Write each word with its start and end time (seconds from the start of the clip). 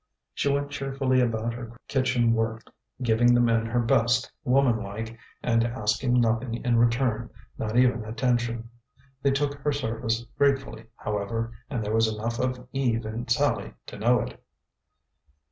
She 0.33 0.49
went 0.51 0.71
cheerfully 0.71 1.21
about 1.21 1.53
her 1.53 1.77
kitchen 1.87 2.33
work, 2.33 2.71
giving 3.03 3.35
the 3.35 3.39
men 3.39 3.67
her 3.67 3.79
best, 3.79 4.31
womanlike, 4.43 5.15
and 5.43 5.63
asking 5.63 6.19
nothing 6.19 6.55
in 6.65 6.79
return, 6.79 7.29
not 7.59 7.77
even 7.77 8.03
attention. 8.03 8.71
They 9.21 9.29
took 9.29 9.53
her 9.59 9.71
service 9.71 10.25
gratefully, 10.39 10.87
however, 10.95 11.51
and 11.69 11.85
there 11.85 11.93
was 11.93 12.07
enough 12.11 12.39
of 12.39 12.67
Eve 12.73 13.05
in 13.05 13.27
Sallie 13.27 13.75
to 13.85 13.99
know 13.99 14.21
it. 14.21 14.43